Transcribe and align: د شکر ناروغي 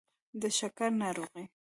د 0.41 0.43
شکر 0.59 0.89
ناروغي 1.01 1.45